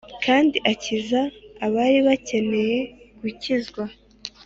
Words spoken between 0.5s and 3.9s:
akiza abari bakeneye gukizwa.